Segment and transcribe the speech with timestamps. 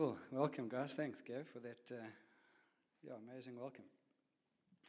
[0.00, 0.16] Cool.
[0.30, 0.94] Welcome, guys.
[0.94, 2.08] Thanks, Gav, for that uh,
[3.06, 3.84] yeah, amazing welcome.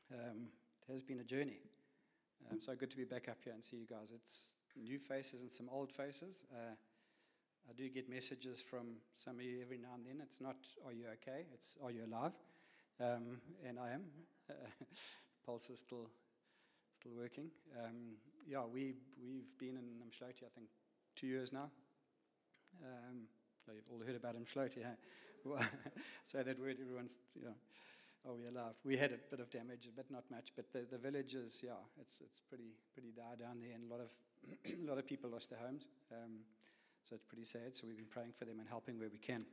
[0.09, 0.47] Um,
[0.87, 1.57] it has been a journey.
[2.49, 4.13] Um, so good to be back up here and see you guys.
[4.15, 6.45] It's new faces and some old faces.
[6.49, 6.75] Uh,
[7.69, 10.21] I do get messages from some of you every now and then.
[10.23, 11.43] It's not, are you okay?
[11.53, 12.31] It's, are you alive?
[13.01, 14.03] Um, and I am.
[15.45, 16.07] Pulse is still,
[17.01, 17.51] still working.
[17.83, 18.15] Um,
[18.47, 20.69] yeah, we, we've been in Umdloti, I think,
[21.17, 21.69] two years now.
[23.67, 24.97] You've all heard about him, Umdloti, huh?
[26.25, 27.55] so that word, everyone's, you know,
[28.27, 28.75] oh, we laugh.
[28.85, 30.53] We had a bit of damage, but not much.
[30.55, 34.01] But the, the villages, yeah, it's, it's pretty, pretty dire down there, and a lot
[34.01, 34.11] of,
[34.85, 35.85] a lot of people lost their homes.
[36.11, 36.45] Um,
[37.03, 37.75] so it's pretty sad.
[37.75, 39.45] So we've been praying for them and helping where we can.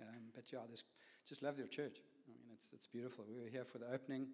[0.00, 0.84] Um, but yeah, this,
[1.28, 2.00] just love their church.
[2.00, 3.24] I mean, it's, it's beautiful.
[3.28, 4.28] We were here for the opening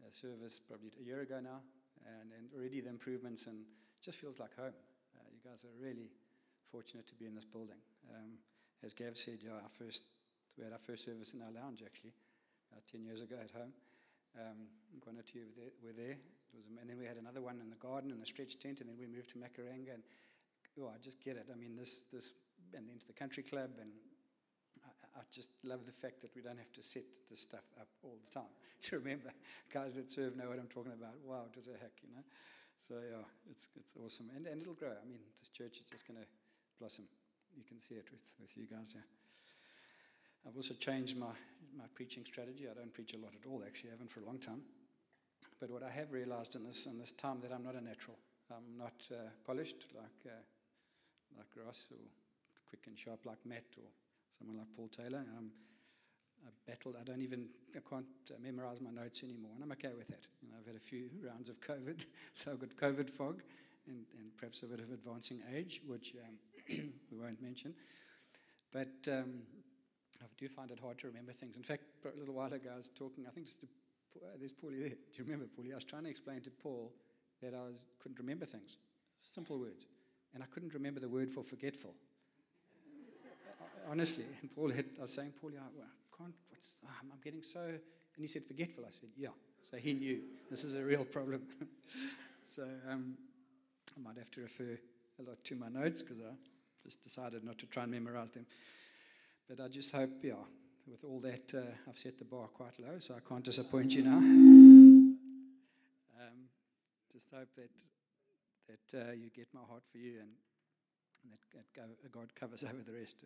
[0.00, 1.60] uh, service probably a year ago now,
[2.06, 3.58] and, and already the improvements, and
[4.00, 4.76] just feels like home.
[5.16, 6.10] Uh, you guys are really
[6.70, 7.80] fortunate to be in this building.
[8.14, 8.38] Um,
[8.84, 10.14] as Gav said, yeah, our first,
[10.56, 12.12] we had our first service in our lounge actually,
[12.72, 13.72] uh, 10 years ago at home.
[14.36, 14.70] Um,
[15.04, 16.16] one or two were there, were there.
[16.54, 18.88] Was, and then we had another one in the garden in a stretch tent, and
[18.88, 19.98] then we moved to Makaranga.
[19.98, 20.04] And
[20.80, 21.48] oh, I just get it.
[21.52, 22.34] I mean, this, this,
[22.72, 23.90] and then to the country club, and
[24.84, 27.88] I, I just love the fact that we don't have to set this stuff up
[28.02, 28.52] all the time.
[28.88, 29.32] to remember,
[29.72, 31.16] guys that serve know what I'm talking about.
[31.24, 32.24] Wow, it was a heck, you know.
[32.80, 34.94] So yeah, it's it's awesome, and and it'll grow.
[34.94, 36.26] I mean, this church is just going to
[36.78, 37.04] blossom.
[37.56, 39.04] You can see it with, with you guys here.
[40.46, 41.34] I've also changed my,
[41.76, 42.66] my preaching strategy.
[42.70, 44.62] I don't preach a lot at all, actually, I haven't for a long time.
[45.60, 48.16] But what I have realized in this, in this time that I'm not a natural.
[48.50, 50.40] I'm not uh, polished like, uh,
[51.36, 51.98] like Ross or
[52.68, 53.90] quick and sharp like Matt or
[54.38, 55.24] someone like Paul Taylor.
[55.36, 55.50] I'm,
[56.46, 56.96] I battled.
[57.00, 57.48] I don't even.
[57.74, 60.24] I can't uh, memorize my notes anymore, and I'm okay with that.
[60.40, 63.42] You know, I've had a few rounds of COVID, so I've got COVID fog,
[63.88, 66.36] and, and perhaps a bit of advancing age, which um,
[67.10, 67.74] we won't mention.
[68.72, 69.42] But um,
[70.20, 71.56] I do find it hard to remember things.
[71.56, 73.66] In fact, a little while ago, I was talking, I think to,
[74.16, 74.90] uh, there's Paulie there.
[74.90, 75.72] Do you remember, Paulie?
[75.72, 76.92] I was trying to explain to Paul
[77.42, 78.76] that I was, couldn't remember things.
[79.18, 79.86] Simple words.
[80.34, 81.94] And I couldn't remember the word for forgetful.
[83.90, 84.24] Honestly.
[84.42, 87.60] And Paul had, I was saying, Paulie, I, I can't, what's, oh, I'm getting so,
[87.60, 87.78] and
[88.18, 88.84] he said, forgetful.
[88.86, 89.28] I said, yeah.
[89.62, 91.42] So he knew this is a real problem.
[92.44, 93.16] so um,
[93.96, 94.78] I might have to refer
[95.18, 96.32] a lot to my notes because I
[96.84, 98.46] just decided not to try and memorize them.
[99.48, 100.34] But I just hope, yeah,
[100.86, 104.02] with all that, uh, I've set the bar quite low, so I can't disappoint you
[104.02, 104.18] now.
[104.18, 105.08] Um,
[107.12, 107.70] just hope that
[108.68, 110.30] that uh, you get my heart for you and,
[111.22, 113.24] and that, God covers over the rest.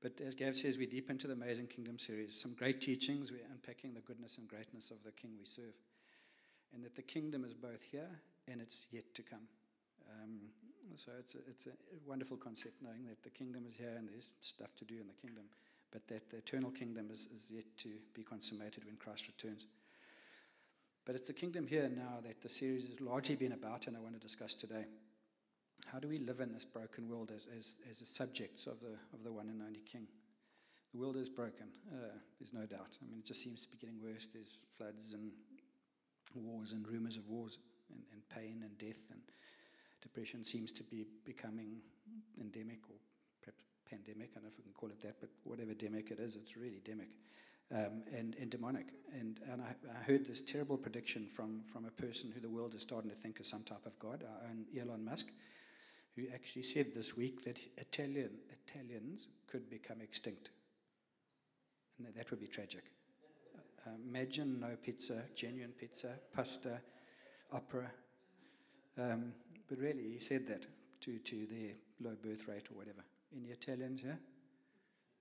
[0.00, 2.40] But as Gav says, we're deep into the Amazing Kingdom series.
[2.40, 3.30] Some great teachings.
[3.30, 5.74] We're unpacking the goodness and greatness of the King we serve.
[6.74, 8.08] And that the kingdom is both here
[8.48, 9.46] and it's yet to come.
[10.10, 10.40] Um,
[10.96, 11.70] so it's a, it's a
[12.06, 15.26] wonderful concept knowing that the kingdom is here and there's stuff to do in the
[15.26, 15.44] kingdom,
[15.90, 19.66] but that the eternal kingdom is, is yet to be consummated when Christ returns.
[21.04, 24.00] But it's the kingdom here now that the series has largely been about, and I
[24.00, 24.84] want to discuss today.
[25.86, 29.24] How do we live in this broken world as, as, as subjects of the, of
[29.24, 30.06] the one and only King?
[30.94, 32.98] The world is broken, uh, there's no doubt.
[33.00, 34.28] I mean, it just seems to be getting worse.
[34.32, 35.32] There's floods and
[36.34, 37.58] wars and rumors of wars
[37.90, 39.20] and, and pain and death and
[40.02, 41.80] depression seems to be becoming
[42.40, 42.96] endemic or
[43.42, 44.30] perhaps pandemic.
[44.32, 46.56] I don't know if we can call it that, but whatever demic it is, it's
[46.56, 47.14] really demic
[47.72, 48.88] um, and, and demonic.
[49.18, 52.74] And, and I, I, heard this terrible prediction from, from a person who the world
[52.74, 55.28] is starting to think is some type of God, our own Elon Musk,
[56.16, 58.30] who actually said this week that Italian,
[58.66, 60.50] Italians could become extinct.
[61.98, 62.84] And that, that would be tragic.
[63.86, 66.80] Uh, imagine no pizza, genuine pizza, pasta,
[67.52, 67.90] opera.
[68.98, 69.32] Um,
[69.72, 70.66] but really, he said that
[71.00, 71.72] to, to their
[72.02, 73.02] low birth rate or whatever.
[73.34, 74.18] Any Italians here?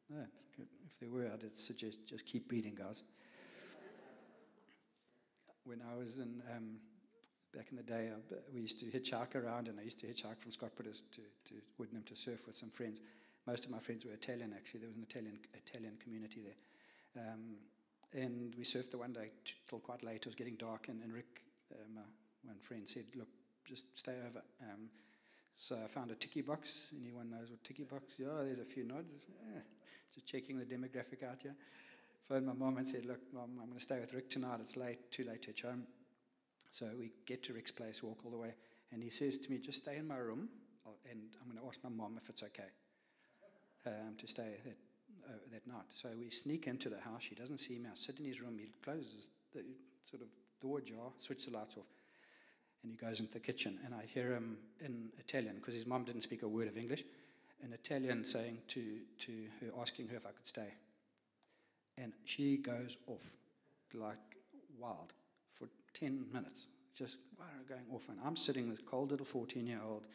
[0.09, 0.25] No.
[0.59, 3.03] If there were, I'd suggest just keep reading, guys.
[5.63, 6.79] when I was in, um,
[7.55, 8.09] back in the day,
[8.53, 12.03] we used to hitchhike around, and I used to hitchhike from Scottburgh to, to Woodnum
[12.07, 12.99] to surf with some friends.
[13.47, 14.81] Most of my friends were Italian, actually.
[14.81, 17.23] There was an Italian, Italian community there.
[17.25, 17.55] Um,
[18.11, 20.17] and we surfed the one day t- till quite late.
[20.17, 22.01] It was getting dark, and, and Rick, uh, my
[22.43, 23.29] one friend, said, Look,
[23.71, 24.43] just stay over.
[24.61, 24.89] Um,
[25.55, 26.87] so I found a tickey box.
[27.01, 28.15] Anyone knows what tickey box?
[28.17, 29.07] Yeah, there's a few nods.
[29.53, 29.61] Yeah,
[30.13, 31.55] just checking the demographic out here.
[32.27, 34.59] Phoned my mom and said, "Look, mom, I'm going to stay with Rick tonight.
[34.59, 35.83] It's late, too late to reach home."
[36.69, 38.53] So we get to Rick's place, walk all the way,
[38.91, 40.49] and he says to me, "Just stay in my room,
[41.09, 42.71] and I'm going to ask my mom if it's okay
[43.85, 44.77] um, to stay that
[45.29, 47.23] uh, that night." So we sneak into the house.
[47.23, 47.87] She doesn't see me.
[47.89, 48.57] I sit in his room.
[48.59, 49.63] He closes the
[50.03, 50.27] sort of
[50.61, 51.85] door jar, switches the lights off
[52.83, 56.03] and he goes into the kitchen, and I hear him in Italian because his mom
[56.03, 57.03] didn't speak a word of English,
[57.63, 60.73] an Italian saying to, to her, asking her if I could stay.
[61.97, 63.21] And she goes off
[63.93, 64.17] like
[64.79, 65.13] wild
[65.53, 66.67] for 10 minutes,
[66.97, 67.17] just
[67.67, 68.09] going off.
[68.09, 70.07] And I'm sitting, this cold little 14 year old,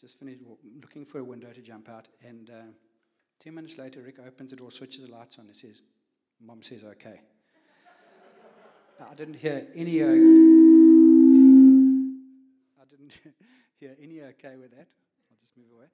[0.00, 0.40] just finished
[0.80, 2.08] looking for a window to jump out.
[2.26, 2.72] And uh,
[3.40, 5.82] 10 minutes later, Rick opens the door, switches the lights on, and says,
[6.40, 7.20] Mom says, okay.
[9.10, 10.55] I didn't hear any.
[13.22, 13.34] didn't
[13.78, 14.88] hear any okay with that.
[15.30, 15.86] I'll just move away.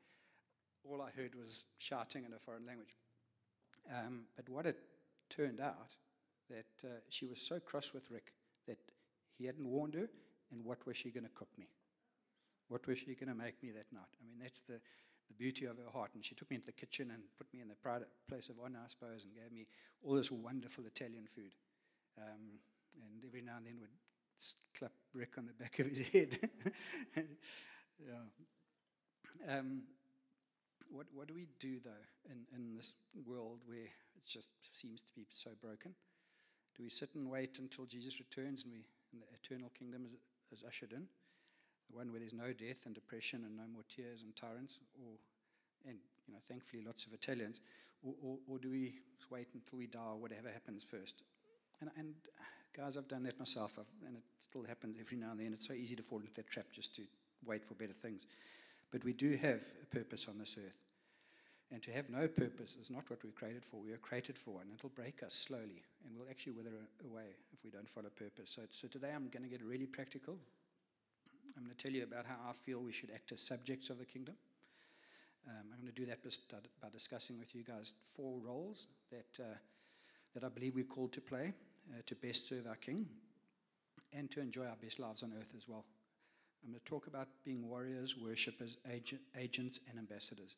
[0.85, 2.97] All I heard was shouting in a foreign language.
[3.91, 4.79] Um, but what it
[5.31, 5.95] turned out
[6.51, 8.33] that uh, she was so cross with Rick
[8.67, 8.79] that
[9.39, 10.09] he hadn't warned her,
[10.51, 11.69] and what was she going to cook me?
[12.69, 14.13] What was she going to make me that night?
[14.21, 14.81] I mean, that's the,
[15.29, 16.11] the beauty of her heart.
[16.15, 18.57] And she took me into the kitchen and put me in the private place of
[18.63, 19.67] honor, I suppose, and gave me
[20.03, 21.53] all this wonderful Italian food.
[22.19, 22.61] Um,
[23.01, 23.91] and every now and then would
[24.79, 26.39] clap Rick on the back of his head.
[27.17, 28.15] yeah.
[29.59, 29.83] Um,
[30.91, 32.95] what, what do we do, though, in, in this
[33.27, 35.95] world where it just seems to be so broken?
[36.77, 40.17] Do we sit and wait until Jesus returns and, we, and the eternal kingdom is,
[40.53, 41.07] is ushered in?
[41.91, 45.17] The one where there's no death and depression and no more tears and tyrants, or,
[45.89, 47.61] and you know, thankfully lots of Italians,
[48.03, 48.95] or, or, or do we
[49.31, 51.23] wait until we die or whatever happens first?
[51.81, 52.15] And, and
[52.77, 55.53] guys, I've done that myself, I've, and it still happens every now and then.
[55.53, 57.03] It's so easy to fall into that trap just to
[57.45, 58.27] wait for better things.
[58.91, 60.79] But we do have a purpose on this earth.
[61.71, 63.81] And to have no purpose is not what we're created for.
[63.81, 64.67] We are created for one.
[64.75, 66.71] It'll break us slowly, and we'll actually wither
[67.05, 68.53] away if we don't follow purpose.
[68.55, 70.37] So, so today I'm going to get really practical.
[71.57, 73.99] I'm going to tell you about how I feel we should act as subjects of
[73.99, 74.35] the kingdom.
[75.49, 76.23] Um, I'm going to do that
[76.81, 79.57] by discussing with you guys four roles that, uh,
[80.35, 81.53] that I believe we're called to play
[81.91, 83.07] uh, to best serve our King
[84.13, 85.85] and to enjoy our best lives on earth as well.
[86.65, 90.55] I'm going to talk about being warriors, worshippers, agent, agents, and ambassadors.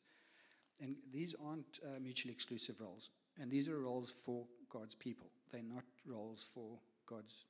[0.82, 3.10] And these aren't uh, mutually exclusive roles.
[3.40, 5.28] And these are roles for God's people.
[5.50, 7.44] They're not roles for God's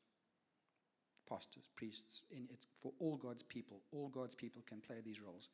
[1.28, 2.22] pastors, priests.
[2.30, 3.80] In, it's for all God's people.
[3.92, 5.48] All God's people can play these roles.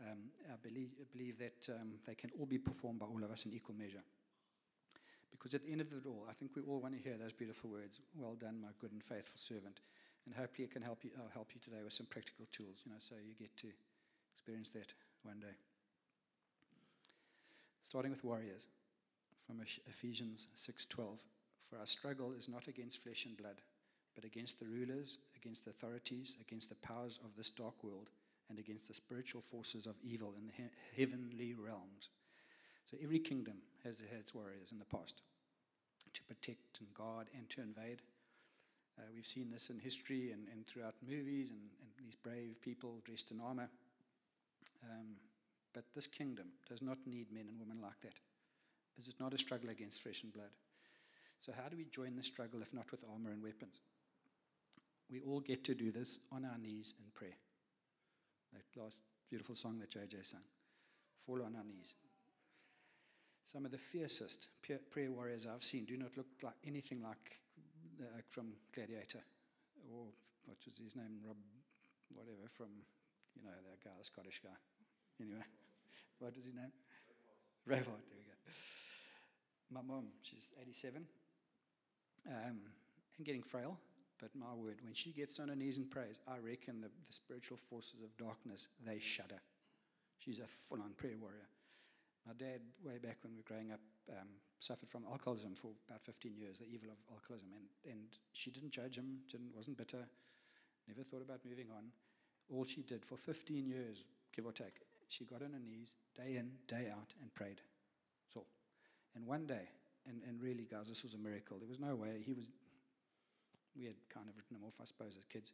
[0.00, 0.18] Um,
[0.52, 3.54] I, believe, believe that um, they can all be performed by all of us in
[3.54, 4.02] equal measure.
[5.34, 7.32] Because at the end of it all, I think we all want to hear those
[7.34, 9.80] beautiful words, well done, my good and faithful servant.
[10.24, 12.92] And hopefully it can help you, I'll help you today with some practical tools, you
[12.92, 13.68] know, so you get to
[14.32, 15.56] experience that one day
[17.84, 18.66] starting with warriors
[19.46, 21.18] from Ephesians 6:12
[21.68, 23.60] for our struggle is not against flesh and blood
[24.14, 28.10] but against the rulers against the authorities against the powers of this dark world
[28.48, 32.08] and against the spiritual forces of evil in the he- heavenly realms
[32.94, 35.22] so every kingdom has had its warriors in the past
[36.12, 38.02] to protect and guard and to invade
[38.98, 43.00] uh, we've seen this in history and, and throughout movies and, and, these brave people
[43.04, 43.68] dressed in armor
[44.84, 45.16] um,
[45.74, 48.14] but this kingdom does not need men and women like that.
[48.96, 50.54] This is not a struggle against flesh and blood.
[51.40, 53.80] So, how do we join the struggle if not with armor and weapons?
[55.10, 57.36] We all get to do this on our knees in prayer.
[58.52, 60.40] That last beautiful song that JJ sang.
[61.26, 61.94] Fall on our knees.
[63.44, 64.48] Some of the fiercest
[64.90, 67.40] prayer warriors I've seen do not look like anything like
[68.00, 69.20] uh, from Gladiator
[69.92, 70.06] or
[70.46, 71.36] what was his name, Rob,
[72.12, 72.68] whatever, from,
[73.36, 74.56] you know, that guy, the Scottish guy.
[75.20, 75.44] Anyway.
[76.20, 76.70] What was his name?
[77.68, 78.06] Braveheart.
[78.06, 78.34] there we go.
[79.68, 81.04] My mom, she's 87
[82.28, 82.60] um,
[83.16, 83.76] and getting frail,
[84.20, 87.12] but my word, when she gets on her knees and prays, I reckon the, the
[87.12, 89.42] spiritual forces of darkness, they shudder.
[90.18, 91.48] She's a full on prayer warrior.
[92.26, 94.28] My dad, way back when we were growing up, um,
[94.60, 97.48] suffered from alcoholism for about 15 years, the evil of alcoholism.
[97.52, 100.08] And, and she didn't judge him, didn't, wasn't bitter,
[100.88, 101.92] never thought about moving on.
[102.48, 104.04] All she did for 15 years,
[104.34, 107.60] give or take, she got on her knees day in, day out, and prayed.
[108.24, 108.46] That's all.
[109.14, 109.68] And one day,
[110.06, 111.58] and, and really, guys, this was a miracle.
[111.58, 112.22] There was no way.
[112.24, 112.48] He was,
[113.76, 115.52] we had kind of written him off, I suppose, as kids.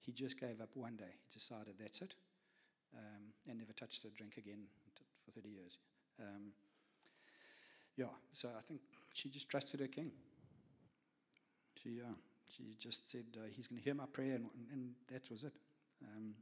[0.00, 1.12] He just gave up one day.
[1.12, 2.14] He decided that's it,
[2.96, 4.66] um, and never touched a drink again
[5.24, 5.78] for 30 years.
[6.20, 6.52] Um,
[7.96, 8.80] yeah, so I think
[9.12, 10.10] she just trusted her king.
[11.82, 12.14] She, uh,
[12.48, 15.52] she just said, uh, He's going to hear my prayer, and, and, that was it.
[16.02, 16.34] Um,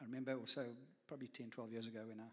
[0.00, 0.64] I remember also
[1.06, 2.30] probably 10, 12 years ago when I,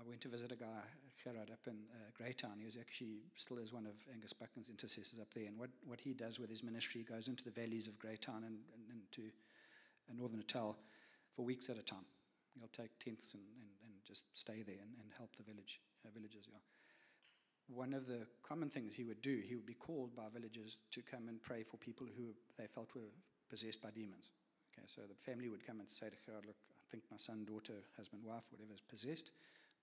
[0.00, 0.82] I went to visit a guy,
[1.22, 2.58] Gerard, up in uh, Greytown.
[2.58, 5.46] He was actually still is one of Angus Buchan's intercessors up there.
[5.46, 8.44] And what, what he does with his ministry, he goes into the valleys of Greytown
[8.44, 9.28] and, and into
[10.08, 10.76] uh, Northern Natal
[11.36, 12.06] for weeks at a time.
[12.58, 13.68] He'll take tents and, and,
[14.06, 16.46] just stay there and, and help the village uh, villagers.
[16.48, 16.58] Yeah.
[17.68, 21.02] One of the common things he would do, he would be called by villagers to
[21.02, 23.12] come and pray for people who they felt were
[23.48, 24.32] possessed by demons.
[24.72, 27.44] Okay, so the family would come and say to Gerard, look, I think my son,
[27.44, 29.30] daughter, husband, wife, whatever is possessed,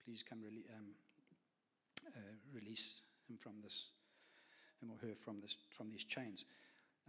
[0.03, 0.89] please come rele- um,
[2.15, 3.89] uh, release him from this,
[4.81, 6.45] him or her from this, from these chains.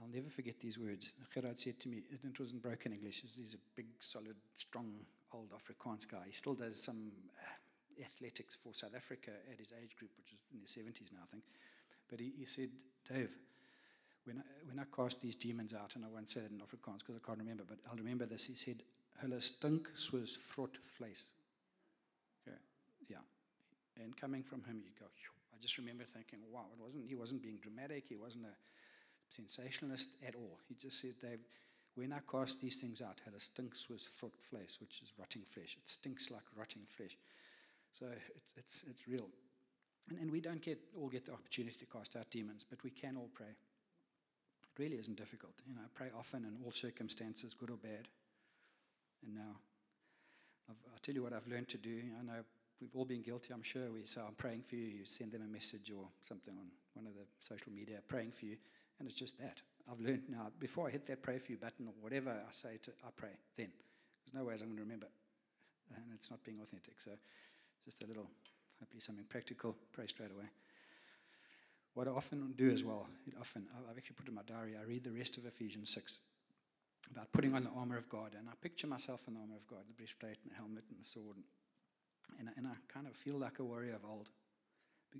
[0.00, 1.12] I'll never forget these words.
[1.34, 3.22] Gerard said to me, and it was in broken English.
[3.36, 4.92] He's a big, solid, strong,
[5.32, 6.24] old Afrikaans guy.
[6.26, 10.38] He still does some uh, athletics for South Africa at his age group, which is
[10.52, 11.44] in his 70s now, I think.
[12.08, 12.70] But he, he said,
[13.08, 13.30] Dave,
[14.24, 17.00] when I, when I cast these demons out, and I won't say that in Afrikaans
[17.00, 18.44] because I can't remember, but I'll remember this.
[18.44, 18.82] He said,
[19.22, 21.32] Hulle stink soos vrot vlees.
[22.46, 22.56] Okay,
[23.08, 23.24] yeah.
[24.02, 25.30] And coming from him, you go, Phew.
[25.54, 28.04] I just remember thinking, wow, it wasn't, he wasn't being dramatic.
[28.08, 28.56] He wasn't a
[29.28, 30.58] sensationalist at all.
[30.68, 31.40] He just said, Dave,
[31.94, 35.76] when I cast these things out, hulle stinks with vrot flesh, which is rotting flesh.
[35.76, 37.16] It stinks like rotting flesh.
[37.92, 38.06] So
[38.36, 39.28] it's, it's, it's real.
[40.08, 42.90] And, and we don't get, all get the opportunity to cast out demons, but we
[42.90, 43.50] can all pray.
[43.50, 45.52] It really isn't difficult.
[45.66, 48.08] You know, I pray often in all circumstances, good or bad.
[49.26, 49.58] And now,
[50.68, 52.00] I've, I'll tell you what I've learned to do.
[52.18, 52.44] I know
[52.80, 53.90] we've all been guilty, I'm sure.
[53.90, 54.86] We say, I'm praying for you.
[54.86, 58.46] You send them a message or something on one of the social media, praying for
[58.46, 58.56] you.
[58.98, 59.60] And it's just that.
[59.90, 62.78] I've learned now, before I hit that pray for you button or whatever I say,
[62.82, 63.70] to, I pray then.
[64.24, 65.08] There's no ways I'm going to remember.
[65.94, 67.00] And it's not being authentic.
[67.00, 67.10] So
[67.84, 68.28] just a little,
[68.78, 69.76] hopefully something practical.
[69.92, 70.46] Pray straight away.
[71.94, 73.08] What I often do as well,
[73.40, 76.18] often, I've actually put in my diary, I read the rest of Ephesians 6
[77.10, 78.36] about putting on the armor of God.
[78.38, 81.00] And I picture myself in the armor of God, the breastplate and the helmet and
[81.00, 81.36] the sword.
[82.38, 84.28] And, and I kind of feel like a warrior of old.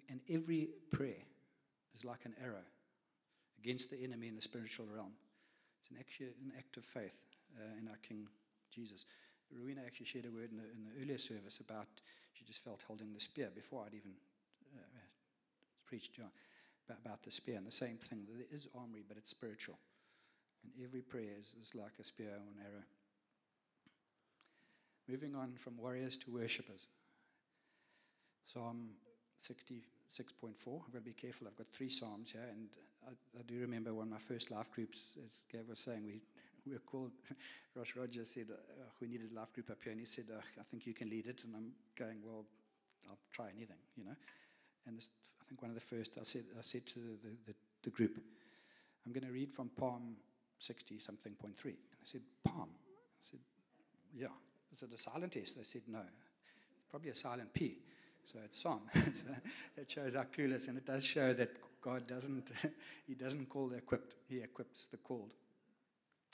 [0.08, 1.26] And every prayer
[1.96, 2.62] is like an arrow
[3.62, 5.12] against the enemy in the spiritual realm.
[5.80, 5.96] It's an,
[6.42, 7.16] an act of faith
[7.58, 8.26] uh, in our King
[8.74, 9.04] Jesus.
[9.52, 11.86] Rowena actually shared a word in the, in the earlier service about
[12.32, 14.12] she just felt holding the spear before I'd even
[14.74, 15.00] uh,
[15.84, 16.30] preached John
[16.88, 17.56] about the spear.
[17.56, 19.78] And the same thing, there is armory, but it's spiritual.
[20.62, 22.84] And every prayer is, is like a spear or an arrow.
[25.08, 26.86] Moving on from warriors to worshippers.
[28.52, 28.90] Psalm
[30.10, 30.82] 66.4.
[30.86, 31.46] I've got to be careful.
[31.46, 32.48] I've got three Psalms here.
[32.50, 32.68] And
[33.06, 36.20] I, I do remember one of my first life groups, as Gav was saying, we,
[36.66, 37.12] we were called,
[37.76, 39.92] Ross Rogers said, uh, we needed a life group up here.
[39.92, 41.42] And he said, uh, I think you can lead it.
[41.44, 42.44] And I'm going, well,
[43.08, 44.16] I'll try anything, you know.
[44.86, 45.08] And this,
[45.40, 48.18] I think one of the first, I said, I said to the, the, the group,
[49.06, 50.16] I'm going to read from Psalm
[50.58, 51.72] 60 something point three.
[51.72, 52.68] And I said, Palm.
[52.68, 53.40] I said,
[54.14, 54.26] yeah.
[54.72, 55.52] Is it a silent S?
[55.52, 56.00] They said, no.
[56.00, 57.78] It's probably a silent P.
[58.30, 58.82] So it's Psalm.
[59.12, 59.34] so uh,
[59.76, 62.52] that shows how clueless, and it does show that God doesn't,
[63.06, 65.30] He doesn't call the equipped, He equips the called.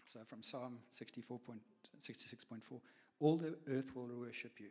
[0.07, 1.61] So from Psalm 64 point,
[2.03, 2.61] 66.4,
[3.21, 4.69] all the earth will worship you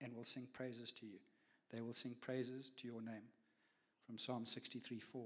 [0.00, 1.18] and will sing praises to you.
[1.72, 3.28] They will sing praises to your name.
[4.04, 5.22] From Psalm 63 4.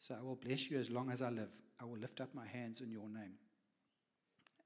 [0.00, 1.50] So I will bless you as long as I live.
[1.80, 3.38] I will lift up my hands in your name.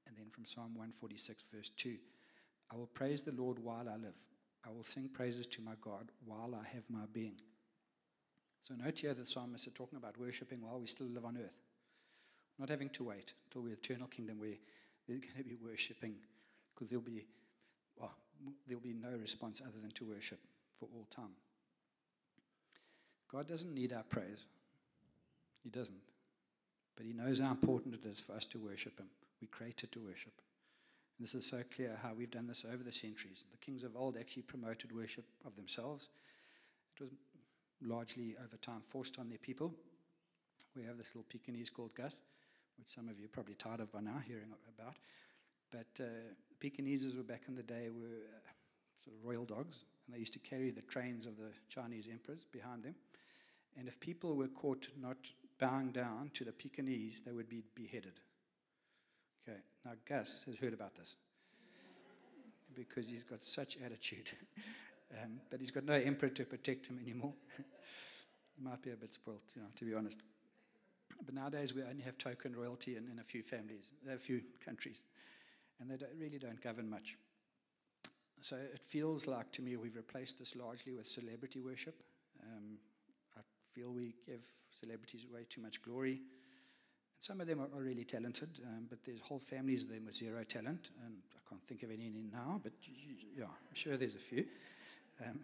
[0.07, 1.97] And then from Psalm 146, verse 2
[2.71, 4.15] I will praise the Lord while I live.
[4.65, 7.39] I will sing praises to my God while I have my being.
[8.61, 11.55] So note here the psalmists are talking about worshipping while we still live on earth.
[12.57, 14.57] Not having to wait until the eternal kingdom where
[15.07, 16.15] they're going to be worshipping
[16.73, 17.25] because there'll be,
[17.97, 18.11] well,
[18.67, 20.39] there'll be no response other than to worship
[20.77, 21.31] for all time.
[23.31, 24.45] God doesn't need our praise.
[25.63, 26.01] He doesn't.
[26.95, 29.07] But He knows how important it is for us to worship Him.
[29.39, 30.33] We created to worship.
[31.19, 33.43] And this is so clear how we've done this over the centuries.
[33.51, 36.07] The kings of old actually promoted worship of themselves.
[36.95, 37.11] It was
[37.83, 39.73] largely over time forced on their people.
[40.77, 42.21] We have this little Pekingese called Gus,
[42.77, 44.47] which some of you are probably tired of by now hearing
[44.77, 44.95] about.
[45.71, 46.07] But uh,
[46.61, 48.51] Pekinese were back in the day were uh,
[49.03, 52.45] sort of royal dogs, and they used to carry the trains of the Chinese emperors
[52.49, 52.95] behind them.
[53.77, 55.17] And if people were caught not
[55.59, 58.21] bowing down to the Pekingese, they would be beheaded.
[59.47, 61.15] Okay, now Gus has heard about this
[62.75, 64.29] because he's got such attitude.
[65.23, 67.33] um, but he's got no emperor to protect him anymore.
[67.57, 70.17] he might be a bit spoilt, you know, to be honest.
[71.25, 75.03] But nowadays we only have token royalty in, in a few families, a few countries,
[75.79, 77.17] and they don't, really don't govern much.
[78.41, 82.01] So it feels like to me we've replaced this largely with celebrity worship.
[82.41, 82.77] Um,
[83.37, 83.41] I
[83.73, 84.41] feel we give
[84.71, 86.21] celebrities way too much glory.
[87.19, 90.15] And some of them are, really talented, um, but there's whole families of them with
[90.15, 92.71] zero talent, and I can't think of any now, but
[93.37, 94.45] yeah, I'm sure there's a few.
[95.25, 95.41] Um,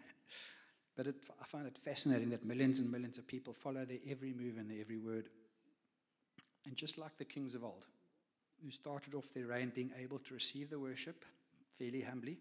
[0.96, 4.32] but it, I find it fascinating that millions and millions of people follow their every
[4.32, 5.28] move and their every word.
[6.64, 7.84] And just like the kings of old,
[8.64, 11.26] who started off their reign being able to receive the worship
[11.78, 12.38] fairly humbly,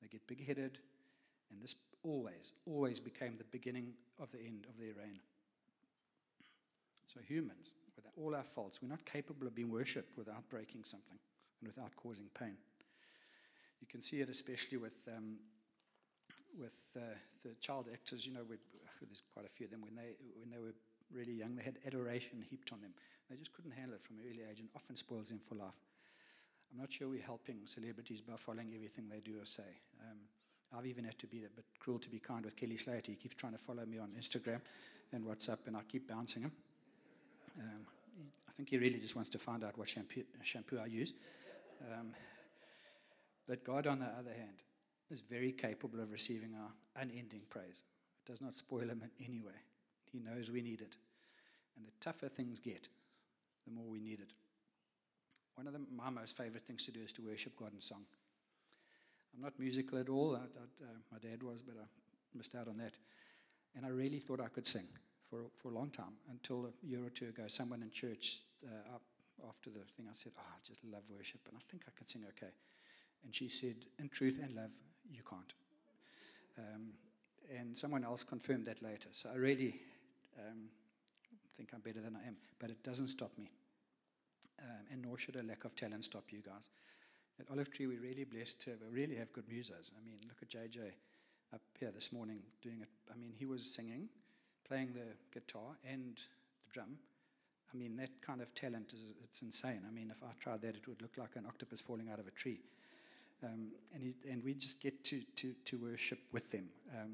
[0.00, 0.78] they get big headed,
[1.50, 5.18] and this always, always became the beginning of the end of their reign.
[7.12, 7.74] So, humans,
[8.16, 11.18] all our faults, we're not capable of being worshipped without breaking something
[11.60, 12.56] and without causing pain.
[13.80, 15.36] You can see it especially with, um,
[16.58, 17.00] with uh,
[17.42, 20.58] the child actors, you know, there's quite a few of them, when they, when they
[20.58, 20.74] were
[21.12, 22.92] really young, they had adoration heaped on them.
[23.28, 25.80] They just couldn't handle it from an early age and often spoils them for life.
[26.72, 29.78] I'm not sure we're helping celebrities by following everything they do or say.
[30.00, 30.18] Um,
[30.76, 33.12] I've even had to be a bit cruel to be kind with Kelly Slater.
[33.12, 34.60] He keeps trying to follow me on Instagram
[35.12, 36.52] and WhatsApp, and I keep bouncing him.
[37.58, 37.86] Um,
[38.48, 41.12] I think he really just wants to find out what shampoo, shampoo I use.
[41.92, 42.14] Um,
[43.46, 44.62] but God, on the other hand,
[45.10, 46.70] is very capable of receiving our
[47.02, 47.82] unending praise.
[48.24, 49.58] It does not spoil him in any way.
[50.12, 50.96] He knows we need it.
[51.76, 52.88] And the tougher things get,
[53.66, 54.32] the more we need it.
[55.56, 58.04] One of the, my most favorite things to do is to worship God in song.
[59.34, 60.36] I'm not musical at all.
[60.36, 61.86] I, I, uh, my dad was, but I
[62.36, 62.94] missed out on that.
[63.76, 64.86] And I really thought I could sing
[65.28, 68.94] for, for a long time until a year or two ago, someone in church uh,
[68.94, 69.02] up
[69.48, 72.06] after the thing, I said, Oh, I just love worship, and I think I can
[72.06, 72.52] sing okay.
[73.24, 74.70] And she said, In truth and love,
[75.10, 75.52] you can't.
[76.58, 76.92] Um,
[77.58, 79.08] and someone else confirmed that later.
[79.12, 79.80] So I really
[80.38, 80.68] um,
[81.56, 83.50] think I'm better than I am, but it doesn't stop me.
[84.60, 86.68] Um, and nor should a lack of talent stop you guys.
[87.40, 89.90] At Olive Tree, we're really blessed to we really have good musos.
[89.98, 90.92] I mean, look at JJ
[91.52, 92.88] up here this morning doing it.
[93.12, 94.08] I mean, he was singing,
[94.66, 96.98] playing the guitar and the drum.
[97.72, 99.82] I mean, that kind of talent is it's insane.
[99.86, 102.26] I mean, if I tried that, it would look like an octopus falling out of
[102.26, 102.60] a tree.
[103.42, 106.68] Um, and, and we just get to, to, to worship with them.
[106.92, 107.12] Um,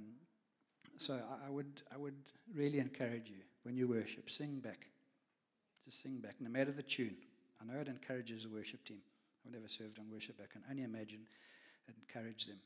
[0.96, 2.14] so I, I, would, I would
[2.54, 4.86] really encourage you when you worship, sing back.
[5.84, 7.16] Just sing back, no matter the tune.
[7.60, 9.00] I know it encourages the worship team.
[9.46, 10.36] I've never served on worship.
[10.38, 11.20] but I can only imagine
[11.88, 11.94] it
[12.46, 12.58] them.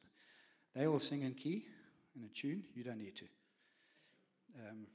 [0.75, 1.65] They all sing in key,
[2.17, 2.65] in a tune.
[2.75, 3.25] You don't need to.
[4.59, 4.87] Um,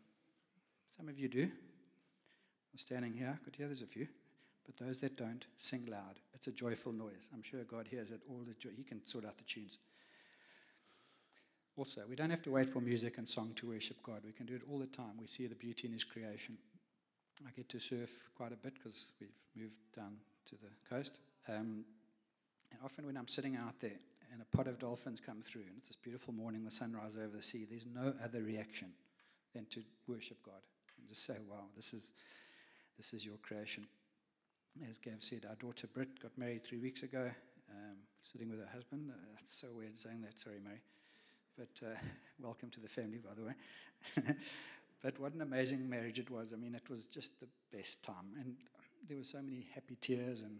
[0.96, 1.44] some of you do.
[1.44, 3.34] I'm standing here.
[3.34, 4.08] I could hear there's a few.
[4.66, 6.20] But those that don't, sing loud.
[6.34, 7.30] It's a joyful noise.
[7.34, 8.70] I'm sure God hears it all the joy.
[8.76, 9.78] He can sort out the tunes.
[11.76, 14.22] Also, we don't have to wait for music and song to worship God.
[14.26, 15.14] We can do it all the time.
[15.20, 16.58] We see the beauty in His creation.
[17.48, 21.20] I get to surf quite a bit because we've moved down to the coast.
[21.48, 21.86] Um,
[22.72, 23.98] and often when I'm sitting out there
[24.32, 27.38] and a pod of dolphins come through, and it's this beautiful morning, the sunrise over
[27.38, 28.90] the sea, there's no other reaction
[29.54, 30.62] than to worship God
[30.98, 32.12] and just say, wow, this is,
[32.98, 33.88] this is your creation.
[34.90, 37.30] As Gav said, our daughter Britt got married three weeks ago,
[37.72, 39.10] um, sitting with her husband.
[39.12, 40.40] Uh, it's so weird saying that.
[40.40, 40.82] Sorry, Mary.
[41.58, 41.96] But uh,
[42.42, 44.36] welcome to the family, by the way.
[45.04, 46.54] but what an amazing marriage it was.
[46.54, 48.36] I mean, it was just the best time.
[48.40, 48.56] And
[49.08, 50.60] there were so many happy tears and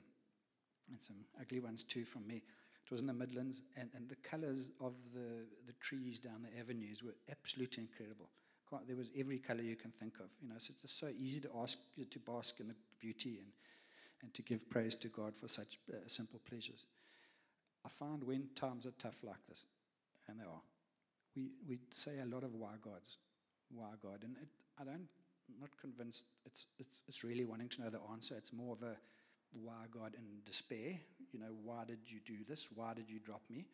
[0.90, 2.42] and some ugly ones too from me.
[2.86, 6.60] It was in the Midlands, and, and the colours of the, the trees down the
[6.60, 8.30] avenues were absolutely incredible.
[8.70, 10.28] Quite, there was every colour you can think of.
[10.42, 11.80] You know, so it's just so easy to ask
[12.10, 13.52] to bask in the beauty and,
[14.22, 16.86] and to give praise to God for such uh, simple pleasures.
[17.86, 19.66] I find when times are tough like this,
[20.28, 20.62] and they are,
[21.36, 23.18] we, we say a lot of why gods,
[23.72, 25.08] why God, and it, I don't,
[25.50, 28.36] I'm not convinced it's, it's, it's really wanting to know the answer.
[28.38, 28.96] It's more of a
[29.52, 31.00] why God in despair.
[31.32, 32.68] You know, why did you do this?
[32.76, 33.66] Why did you drop me?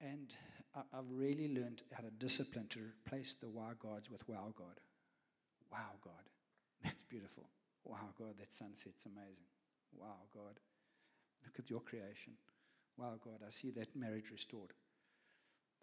[0.00, 0.32] And
[0.74, 4.80] I, have really learned how to discipline to replace the why gods with wow God.
[5.70, 6.24] Wow God.
[6.84, 7.44] That's beautiful.
[7.84, 9.48] Wow God, that sunset's amazing.
[9.96, 10.58] Wow God.
[11.44, 12.34] Look at your creation.
[12.96, 14.72] Wow God, I see that marriage restored.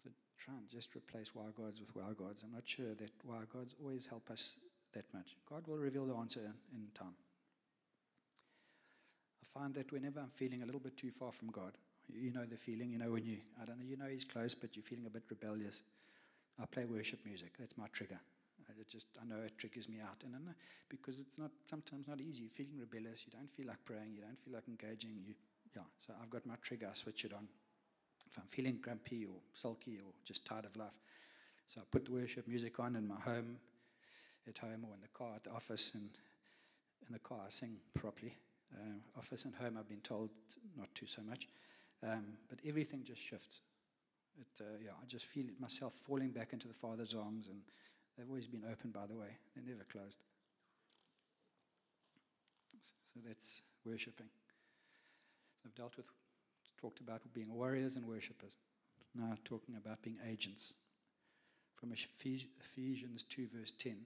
[0.02, 2.42] So try and just replace wow gods with wow gods.
[2.44, 4.56] I'm not sure that wow gods always help us
[4.94, 5.36] that much.
[5.48, 6.40] God will reveal the answer
[6.72, 7.14] in time
[9.42, 11.72] I find that whenever I'm feeling a little bit too far from God,
[12.14, 14.54] you know the feeling, you know when you, I don't know, you know He's close,
[14.54, 15.82] but you're feeling a bit rebellious.
[16.60, 17.52] I play worship music.
[17.58, 18.18] That's my trigger.
[18.78, 20.22] It just, I know it triggers me out.
[20.24, 20.54] And I know,
[20.88, 22.42] because it's not, sometimes not easy.
[22.42, 23.24] You're feeling rebellious.
[23.26, 24.14] You don't feel like praying.
[24.14, 25.10] You don't feel like engaging.
[25.26, 25.34] You,
[25.74, 25.82] yeah.
[26.06, 26.88] So I've got my trigger.
[26.90, 27.48] I switch it on.
[28.30, 30.98] If I'm feeling grumpy or sulky or just tired of life.
[31.66, 33.56] So I put the worship music on in my home,
[34.46, 35.92] at home or in the car at the office.
[35.94, 36.10] And
[37.06, 38.36] in the car, I sing properly.
[38.74, 40.30] Uh, office and home, I've been told
[40.76, 41.48] not to so much.
[42.02, 43.60] Um, but everything just shifts.
[44.40, 47.58] It, uh, yeah, I just feel myself falling back into the Father's arms, and
[48.16, 49.36] they've always been open, by the way.
[49.54, 50.18] They're never closed.
[53.14, 54.28] So that's worshipping.
[55.62, 56.06] So I've dealt with,
[56.80, 58.56] talked about being warriors and worshippers.
[59.14, 60.74] Now talking about being agents.
[61.74, 63.96] From Ephesians 2, verse 10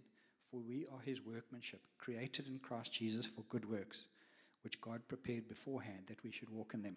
[0.51, 4.05] For we are his workmanship, created in Christ Jesus for good works
[4.63, 6.97] which God prepared beforehand that we should walk in them.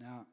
[0.00, 0.26] Now,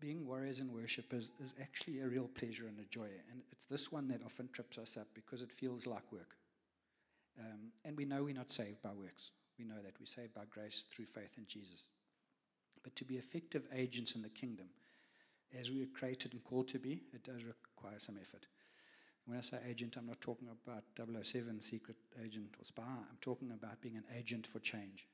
[0.00, 3.08] being warriors and worshippers is actually a real pleasure and a joy.
[3.30, 6.36] And it's this one that often trips us up because it feels like work.
[7.38, 9.30] Um, and we know we're not saved by works.
[9.58, 11.84] We know that we're saved by grace through faith in Jesus.
[12.82, 14.66] But to be effective agents in the kingdom,
[15.58, 18.46] as we are created and called to be, it does require some effort.
[19.26, 22.82] When I say agent, I'm not talking about 007 secret agent or spy.
[22.82, 25.06] I'm talking about being an agent for change.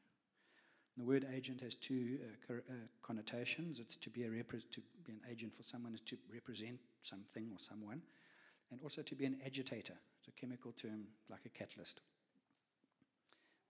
[0.97, 2.19] The word agent has two
[2.51, 3.81] uh, uh, connotations.
[3.81, 7.51] It's to be, a repre- to be an agent for someone is to represent something
[7.53, 8.01] or someone,
[8.71, 9.95] and also to be an agitator.
[10.19, 12.01] It's a chemical term like a catalyst.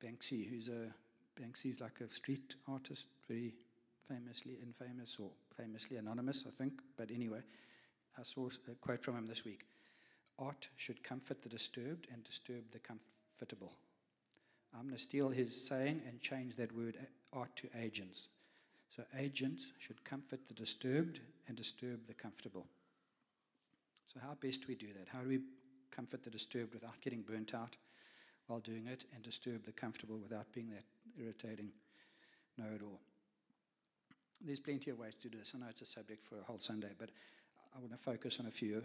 [0.03, 0.93] Banksy, who's a
[1.41, 3.55] Banksy's like a street artist, very
[4.09, 6.81] famously infamous or famously anonymous, I think.
[6.97, 7.41] But anyway,
[8.19, 9.67] I saw a quote from him this week.
[10.39, 13.73] Art should comfort the disturbed and disturb the comfortable.
[14.77, 16.97] I'm going to steal his saying and change that word
[17.33, 18.29] art to agents.
[18.95, 22.67] So, agents should comfort the disturbed and disturb the comfortable.
[24.07, 25.09] So, how best do we do that?
[25.13, 25.41] How do we
[25.91, 27.77] comfort the disturbed without getting burnt out
[28.47, 30.85] while doing it and disturb the comfortable without being that
[31.21, 31.71] irritating
[32.57, 33.01] know it all?
[34.41, 35.53] There's plenty of ways to do this.
[35.55, 37.11] I know it's a subject for a whole Sunday, but
[37.75, 38.83] I want to focus on a few,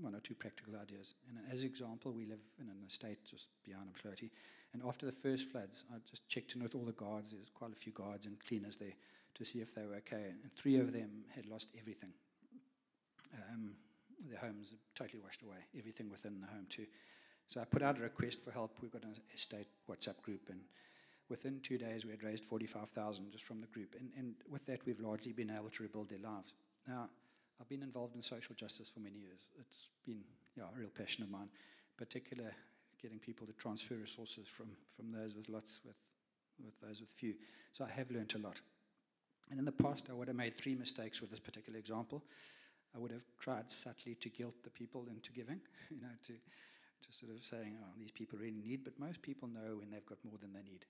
[0.00, 1.14] one or two practical ideas.
[1.28, 4.30] And as example, we live in an estate just beyond Umdloti.
[4.72, 7.32] And after the first floods, I just checked in with all the guards.
[7.32, 8.94] There's quite a few guards and cleaners there
[9.34, 10.32] to see if they were okay.
[10.42, 12.12] And three of them had lost everything.
[13.34, 13.72] Um,
[14.28, 16.86] their homes totally washed away, everything within the home too.
[17.48, 18.78] So I put out a request for help.
[18.80, 20.60] We've got an estate WhatsApp group, and
[21.28, 23.94] within two days we had raised 45,000 just from the group.
[23.98, 26.52] And, and with that, we've largely been able to rebuild their lives.
[26.86, 27.08] Now,
[27.60, 29.40] I've been involved in social justice for many years.
[29.58, 30.20] It's been
[30.56, 31.48] yeah, a real passion of mine,
[31.96, 32.52] particularly
[33.02, 35.96] getting people to transfer resources from, from those with lots with,
[36.64, 37.34] with those with few.
[37.72, 38.60] So I have learned a lot.
[39.50, 42.22] And in the past, I would have made three mistakes with this particular example.
[42.94, 45.60] I would have tried subtly to guilt the people into giving,
[45.90, 49.48] you know, to, to sort of saying, oh, these people really need, but most people
[49.48, 50.84] know when they've got more than they need.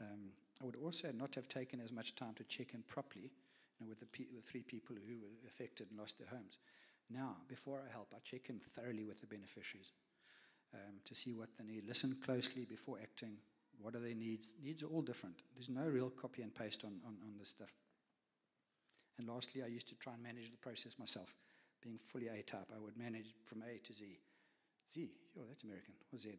[0.00, 3.32] Um, I would also not have taken as much time to check in properly
[3.78, 6.58] you know, with the, pe- the three people who were affected and lost their homes.
[7.10, 9.92] Now, before I help, I check in thoroughly with the beneficiaries
[10.74, 11.86] um, to see what they need.
[11.86, 13.36] Listen closely before acting.
[13.80, 14.54] What are their needs?
[14.62, 15.36] Needs are all different.
[15.54, 17.72] There's no real copy and paste on, on, on this stuff.
[19.18, 21.34] And lastly, I used to try and manage the process myself.
[21.82, 24.04] Being fully A type, I would manage from A to Z.
[24.92, 25.08] Z,
[25.38, 26.30] oh, that's American, or Z.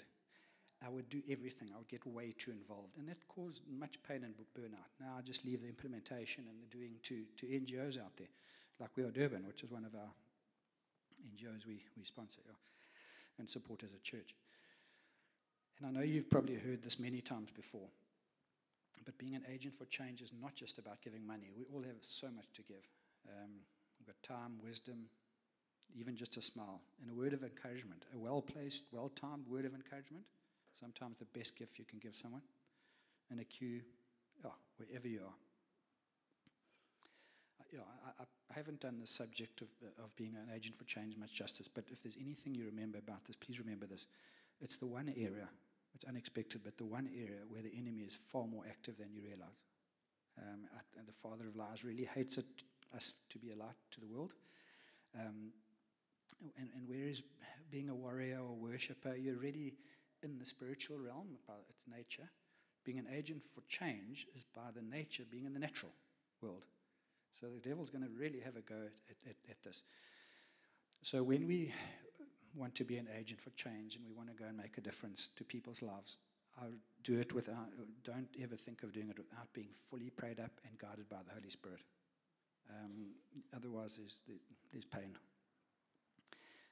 [0.86, 1.70] I would do everything.
[1.74, 2.98] I would get way too involved.
[2.98, 4.92] And that caused much pain and burnout.
[5.00, 8.32] Now I just leave the implementation and the doing to, to NGOs out there,
[8.80, 10.12] like We Are Durban, which is one of our
[11.32, 12.54] NGOs we, we sponsor yeah,
[13.40, 14.36] and support as a church.
[15.78, 17.88] And I know you've probably heard this many times before,
[19.06, 21.50] but being an agent for change is not just about giving money.
[21.58, 22.86] We all have so much to give.
[23.28, 23.52] Um,
[24.00, 25.06] we've got time, wisdom,
[25.98, 29.66] even just a smile, and a word of encouragement, a well placed, well timed word
[29.66, 30.24] of encouragement
[30.80, 32.42] sometimes the best gift you can give someone,
[33.30, 33.82] and a cue,
[34.46, 35.34] oh, wherever you are.
[37.74, 39.68] Uh, yeah, I, I, haven't done the subject of,
[40.04, 43.26] of being an agent for change much justice, but if there's anything you remember about
[43.26, 44.06] this, please remember this.
[44.62, 45.50] It's the one area,
[45.96, 49.22] it's unexpected, but the one area where the enemy is far more active than you
[49.22, 49.60] realize.
[50.38, 50.62] Um,
[51.06, 52.46] the father of lies really hates it,
[52.96, 54.34] us to be a light to the world.
[55.20, 55.52] Um,
[56.58, 57.22] and, and whereas
[57.72, 59.74] being a warrior or worshiper, you're ready
[60.24, 62.30] in the spiritual realm by its nature.
[62.84, 65.92] Being an agent for change is by the nature being in the natural
[66.42, 66.66] world.
[67.40, 68.76] So the devil's going to really have a go
[69.10, 69.84] at, at, at this.
[71.02, 71.74] So when we
[72.56, 74.82] want to be an agent for change and we want to go and make a
[74.82, 76.18] difference to people's lives,
[76.62, 76.66] I
[77.04, 77.70] do it without,
[78.04, 81.34] don't ever think of doing it without being fully prayed up and guided by the
[81.34, 81.82] Holy Spirit.
[82.70, 83.08] Um,
[83.56, 84.16] otherwise, there's,
[84.72, 85.18] there's pain.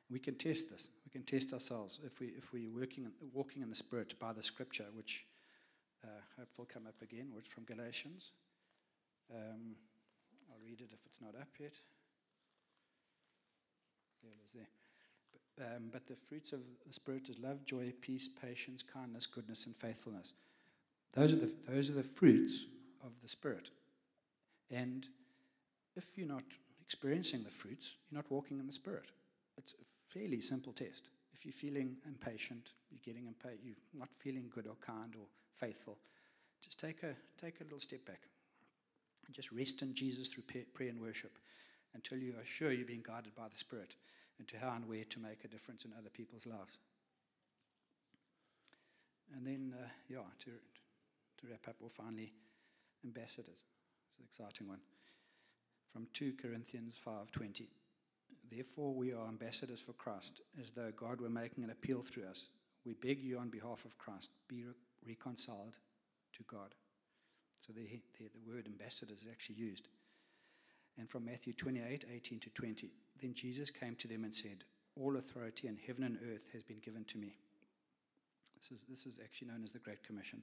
[0.10, 0.89] We can test this.
[1.06, 4.43] We can test ourselves if we if we're working walking in the Spirit by the
[4.43, 5.26] Scripture, which
[6.04, 8.32] uh, hope will come up again, which from Galatians.
[9.34, 9.76] Um,
[10.52, 11.74] I'll read it if it's not up yet.
[14.22, 14.68] There it is there.
[15.58, 19.66] But, um, but the fruits of the Spirit is love, joy, peace, patience, kindness, goodness,
[19.66, 20.34] and faithfulness.
[21.14, 22.66] Those are the those are the fruits
[23.04, 23.70] of the Spirit.
[24.70, 25.08] And
[25.96, 26.44] if you're not
[26.86, 29.12] experiencing the fruits, you're not walking in the Spirit.
[29.58, 31.10] It's a fairly simple test.
[31.34, 35.26] If you're feeling impatient, you're getting impatient, you're not feeling good or kind or
[35.58, 35.98] faithful,
[36.62, 38.22] just take a, take a little step back.
[39.26, 41.38] And just rest in Jesus through prayer and worship
[41.94, 43.96] until you are sure you're being guided by the Spirit
[44.40, 46.78] into how and where to make a difference in other people's lives.
[49.36, 52.34] And then, uh, yeah, to, to wrap up, or finally,
[53.06, 53.64] ambassadors.
[54.10, 54.80] It's an exciting one.
[55.94, 57.68] From 2 Corinthians 5.20.
[58.52, 62.48] Therefore, we are ambassadors for Christ, as though God were making an appeal through us.
[62.86, 64.74] We beg you on behalf of Christ, be re-
[65.08, 65.76] reconciled
[66.34, 66.74] to God.
[67.65, 67.86] So the,
[68.17, 69.88] the, the word ambassador is actually used.
[70.97, 72.91] And from Matthew 28 18 to 20.
[73.21, 74.63] Then Jesus came to them and said,
[75.00, 77.36] All authority in heaven and earth has been given to me.
[78.60, 80.41] This is, this is actually known as the Great Commission.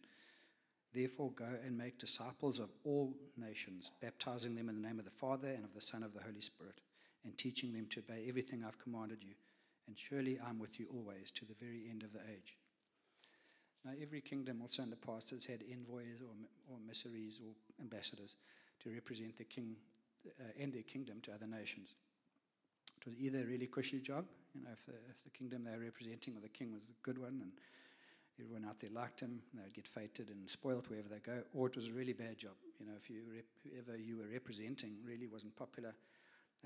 [0.94, 5.11] Therefore, go and make disciples of all nations, baptizing them in the name of the
[5.11, 6.81] Father and of the Son and of the Holy Spirit,
[7.24, 9.35] and teaching them to obey everything I've commanded you.
[9.87, 12.57] And surely I'm with you always to the very end of the age.
[13.88, 16.37] Now, every kingdom, also in the past, has had envoys or,
[16.68, 18.37] or emissaries or ambassadors
[18.85, 19.77] to represent the king
[20.27, 21.94] uh, and their kingdom to other nations.
[23.01, 25.70] It was either a really cushy job, you know, if the, if the kingdom they
[25.70, 27.53] were representing or the king was a good one and
[28.38, 31.68] everyone out there liked him, they would get fated and spoilt wherever they go, or
[31.68, 32.61] it was a really bad job.
[32.79, 35.94] You know, if you rep- whoever you were representing really wasn't popular,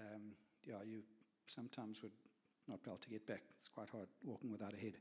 [0.01, 0.35] um,
[0.67, 1.03] yeah, you
[1.47, 2.19] sometimes would
[2.67, 3.43] not be able to get back.
[3.61, 4.99] It's quite hard walking without a head.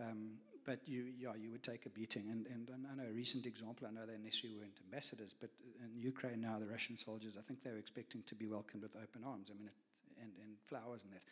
[0.00, 2.28] Um, but you, yeah, you would take a beating.
[2.30, 5.50] And, and, and I know a recent example, I know they initially weren't ambassadors, but
[5.82, 8.94] in Ukraine now, the Russian soldiers, I think they were expecting to be welcomed with
[8.94, 9.48] open arms.
[9.50, 9.74] I mean, it,
[10.20, 11.22] and, and flowers and that,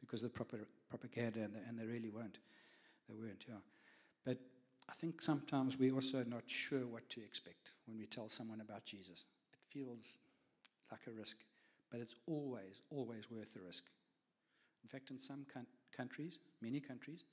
[0.00, 0.58] because of the proper
[0.90, 2.38] propaganda, and, the, and they really weren't.
[3.08, 3.62] They weren't, yeah.
[4.24, 4.38] But
[4.88, 8.84] I think sometimes we're also not sure what to expect when we tell someone about
[8.84, 9.24] Jesus.
[9.52, 10.18] It feels
[10.90, 11.38] like a risk,
[11.90, 13.84] but it's always, always worth the risk.
[14.82, 15.46] In fact, in some
[15.96, 17.24] countries, many countries,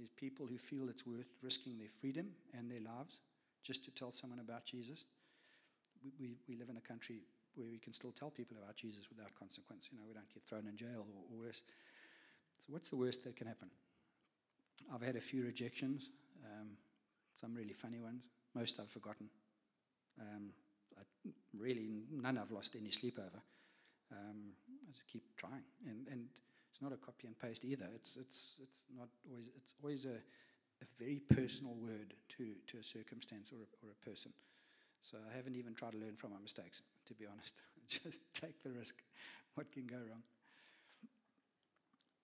[0.00, 3.20] there's people who feel it's worth risking their freedom and their lives
[3.62, 5.04] just to tell someone about Jesus.
[6.02, 7.20] We, we, we live in a country
[7.54, 9.88] where we can still tell people about Jesus without consequence.
[9.92, 11.60] You know, we don't get thrown in jail or, or worse.
[12.64, 13.68] So, what's the worst that can happen?
[14.92, 16.08] I've had a few rejections,
[16.46, 16.68] um,
[17.38, 18.24] some really funny ones.
[18.54, 19.28] Most I've forgotten.
[20.18, 20.48] Um,
[20.98, 21.02] I,
[21.58, 23.42] really, none I've lost any sleep over.
[24.12, 24.52] Um,
[24.88, 26.24] I just keep trying, and and
[26.70, 27.86] it's not a copy and paste either.
[27.94, 29.50] It's it's it's not always.
[29.56, 34.08] It's always a, a very personal word to to a circumstance or a, or a
[34.08, 34.32] person.
[35.02, 37.54] So I haven't even tried to learn from my mistakes, to be honest.
[37.88, 38.96] Just take the risk.
[39.54, 40.22] What can go wrong?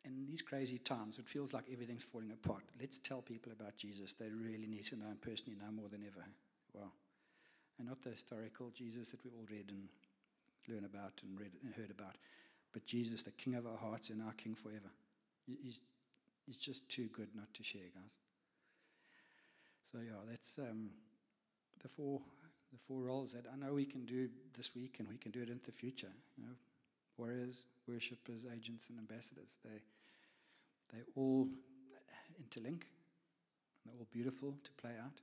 [0.05, 2.63] In these crazy times, it feels like everything's falling apart.
[2.79, 4.13] Let's tell people about Jesus.
[4.13, 6.25] They really need to know him personally now more than ever.
[6.75, 6.93] Wow.
[7.79, 9.89] And not the historical Jesus that we all read and
[10.69, 12.17] learn about and read and heard about,
[12.77, 14.93] but Jesus, the King of our hearts and our King forever.
[15.47, 15.81] He's,
[16.45, 18.13] he's just too good not to share, guys.
[19.91, 20.91] So, yeah, that's um,
[21.83, 22.21] the four
[22.71, 25.41] the four roles that I know we can do this week and we can do
[25.41, 26.13] it into the future.
[26.37, 26.55] You know,
[27.17, 29.57] warriors, worshippers, agents, and ambassadors.
[29.65, 29.81] They
[30.93, 31.49] they all
[32.43, 32.83] interlink.
[33.87, 35.17] They're all beautiful to play out.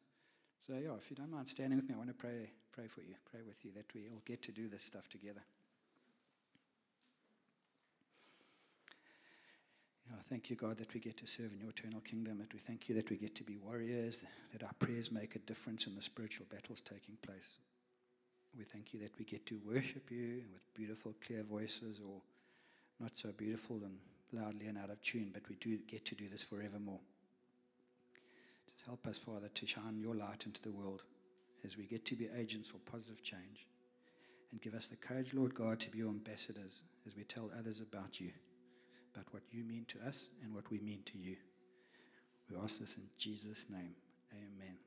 [0.58, 3.02] So yeah, if you don't mind standing with me, I want to pray pray for
[3.02, 5.44] you, pray with you that we all get to do this stuff together.
[10.14, 12.38] Yeah, thank you, God, that we get to serve in your eternal kingdom.
[12.38, 14.22] That we thank you that we get to be warriors,
[14.52, 17.58] that our prayers make a difference in the spiritual battles taking place.
[18.56, 22.22] We thank you that we get to worship you with beautiful, clear voices, or
[23.00, 23.98] not so beautiful and
[24.32, 27.00] loudly and out of tune, but we do get to do this forevermore.
[28.70, 31.02] Just help us, Father, to shine your light into the world
[31.66, 33.66] as we get to be agents for positive change.
[34.52, 37.82] And give us the courage, Lord God, to be your ambassadors as we tell others
[37.82, 38.30] about you
[39.14, 41.36] about what you mean to us and what we mean to you.
[42.50, 43.96] We ask this in Jesus' name.
[44.32, 44.78] Amen.